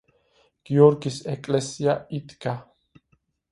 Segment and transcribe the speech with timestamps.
[0.69, 2.57] გიორგის ეკლესია იდგა.